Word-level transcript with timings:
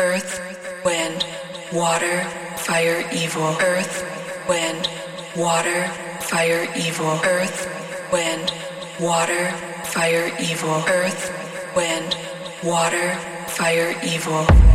earth, 0.00 0.40
wind, 0.82 1.26
water, 1.74 2.24
fire, 2.56 3.04
evil, 3.12 3.54
earth, 3.60 4.02
wind, 4.48 4.88
water, 5.36 5.88
fire, 6.20 6.66
evil, 6.74 7.20
earth, 7.24 7.68
wind, 8.10 8.50
water, 8.98 9.50
fire, 9.84 10.32
evil, 10.40 10.82
earth, 10.88 11.30
wind, 11.76 12.16
water, 12.64 13.14
fire, 13.46 13.94
evil. 14.02 14.69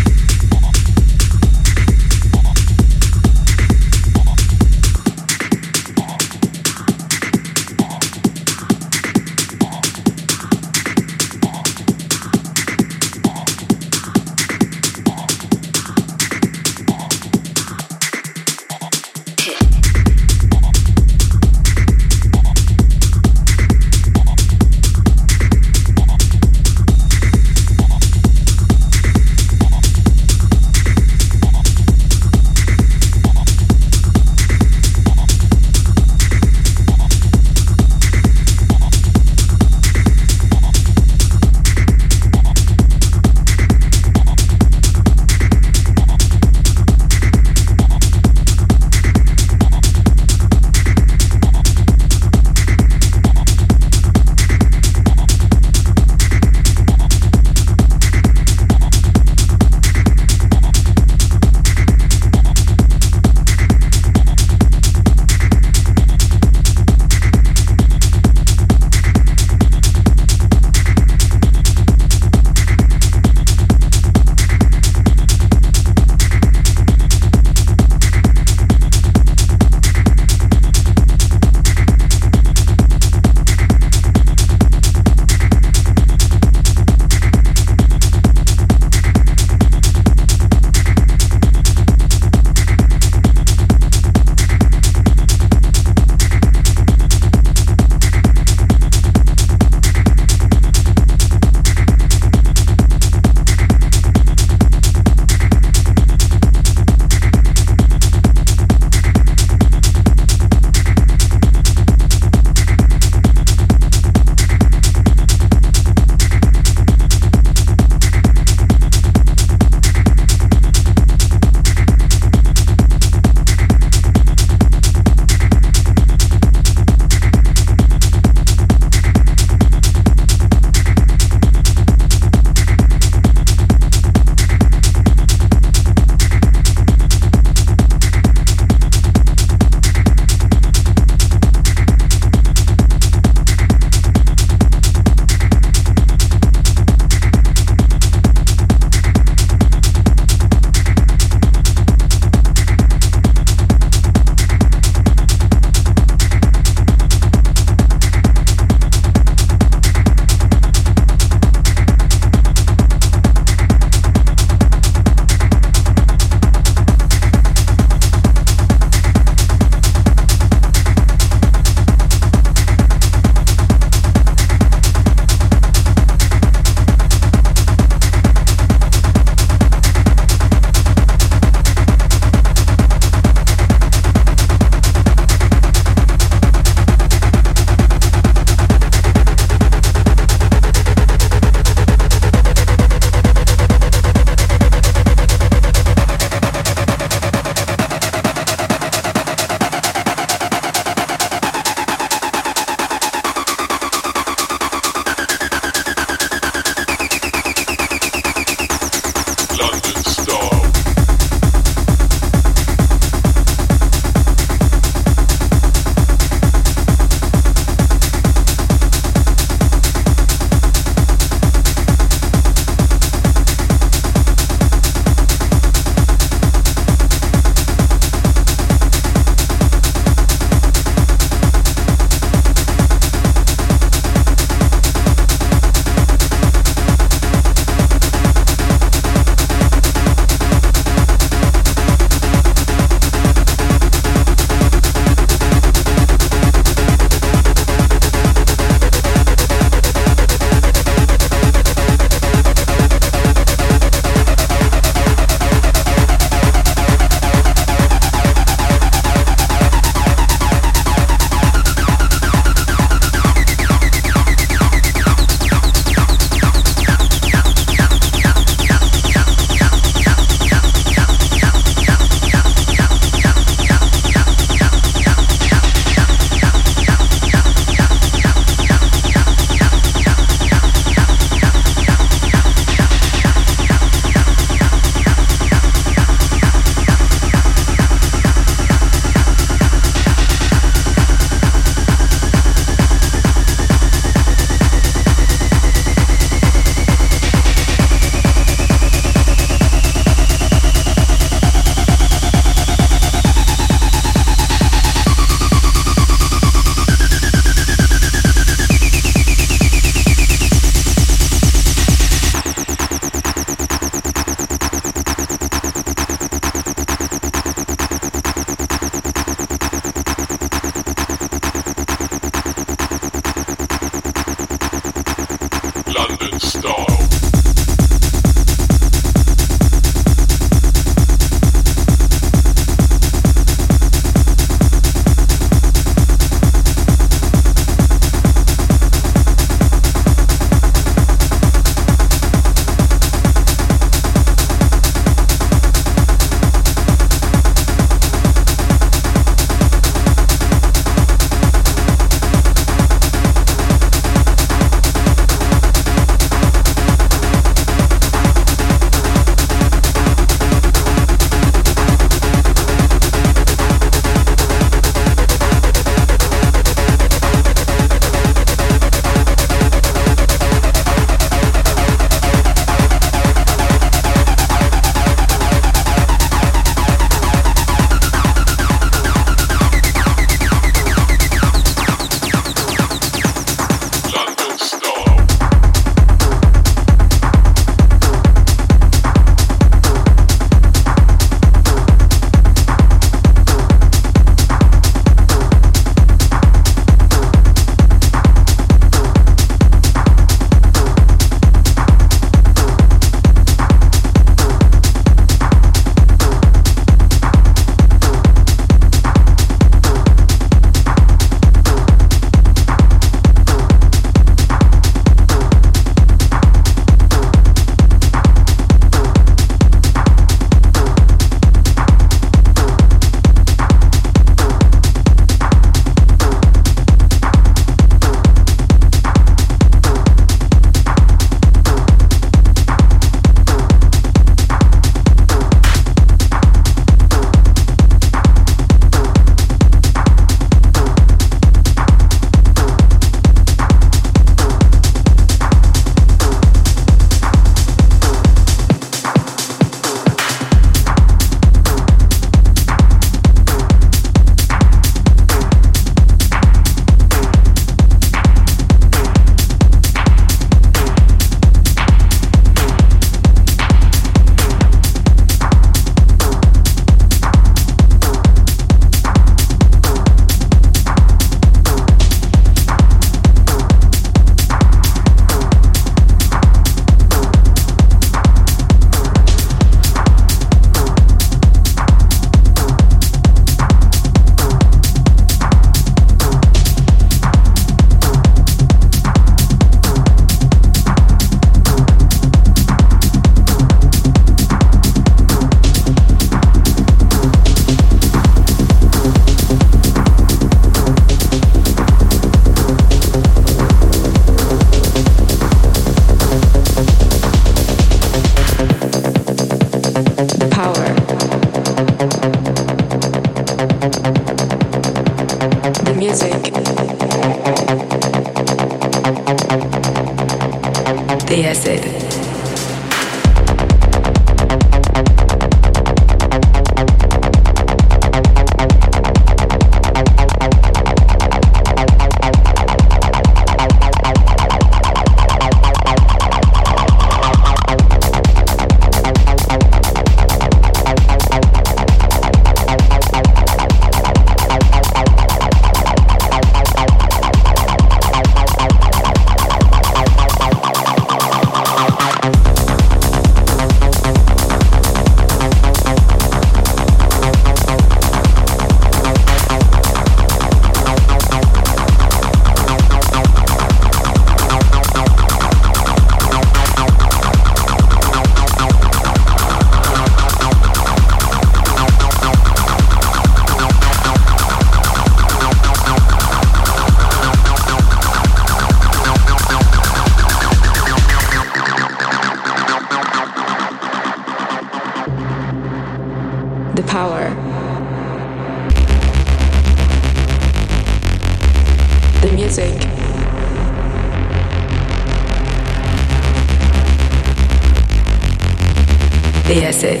the 599.44 599.62
acid. 599.62 600.00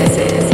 The. 0.00 0.53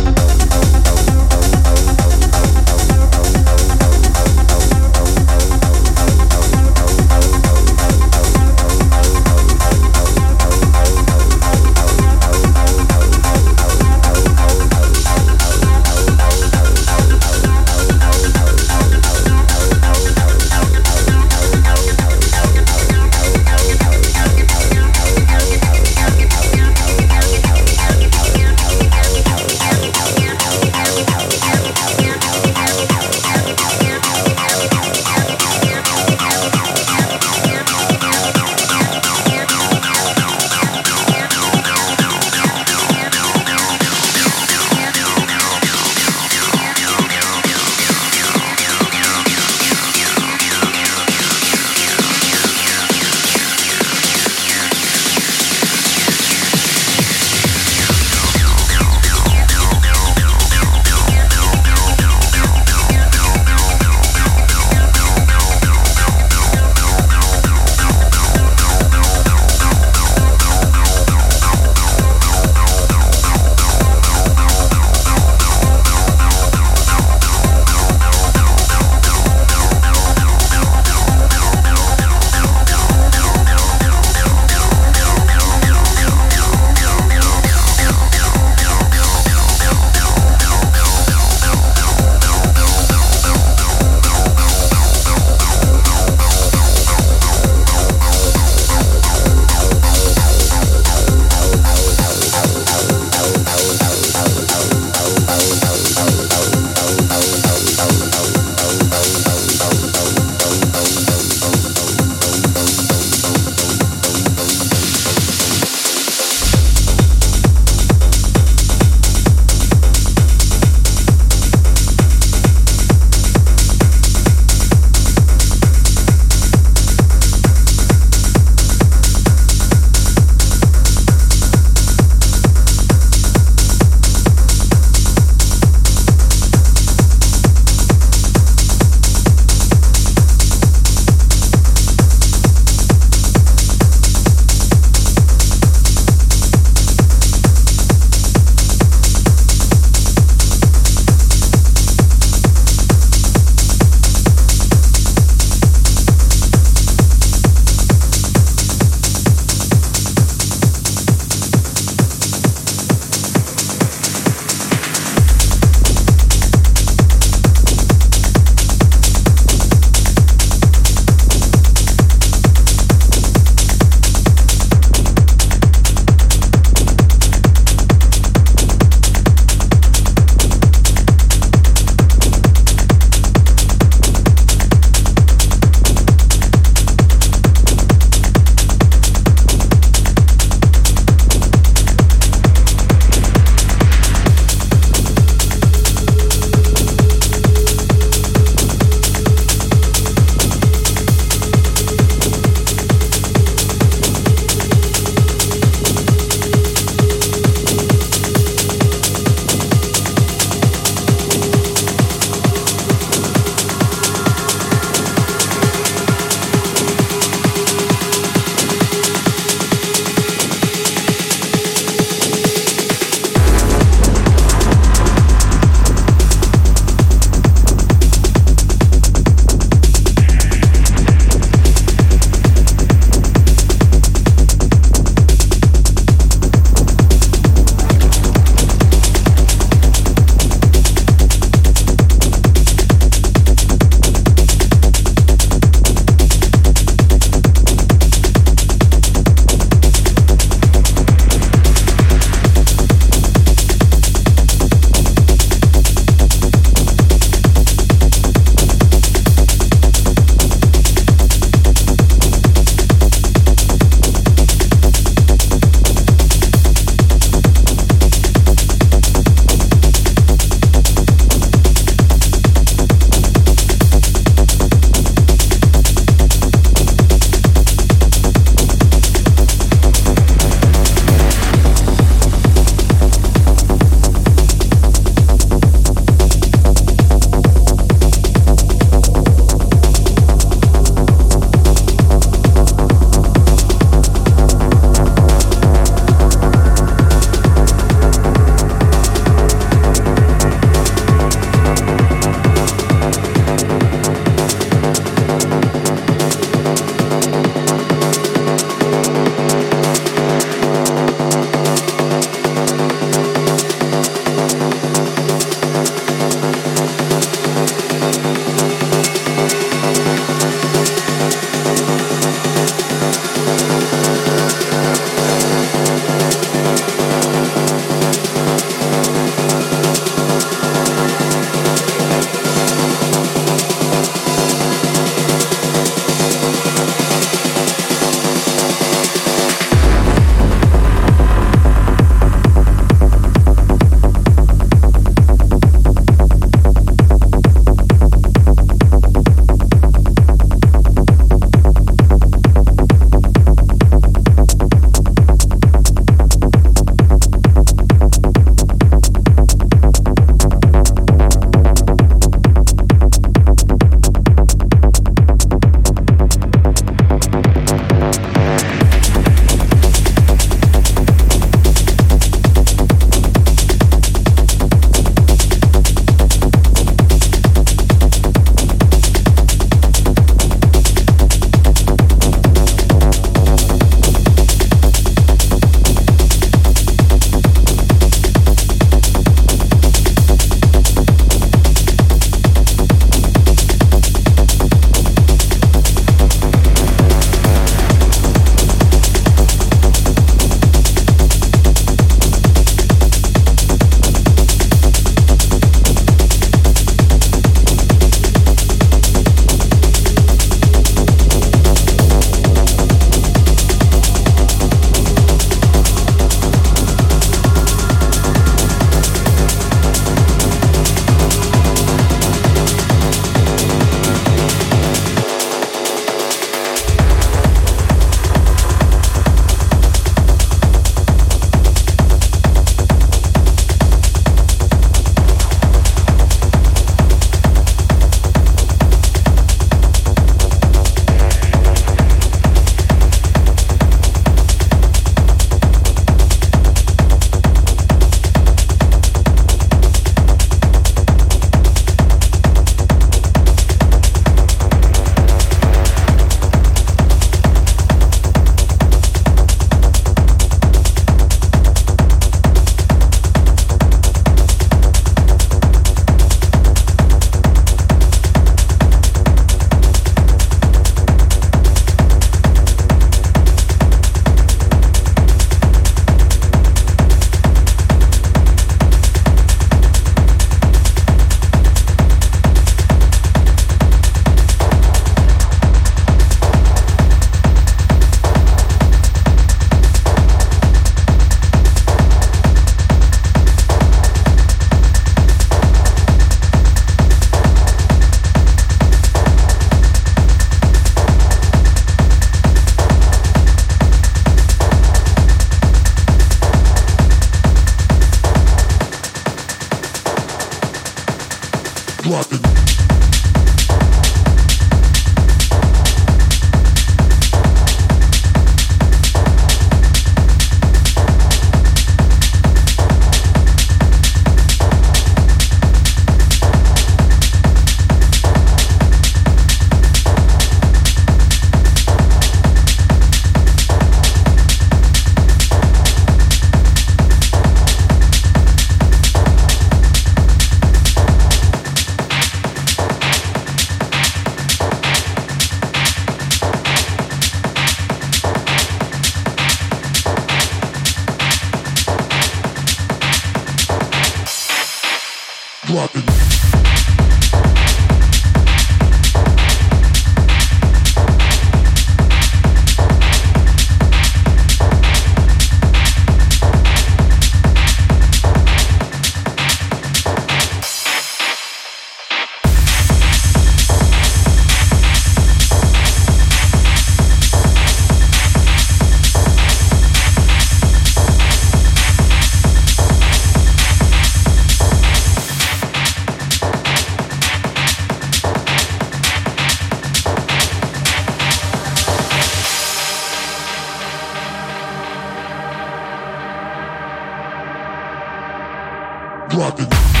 rocking. 599.41 600.00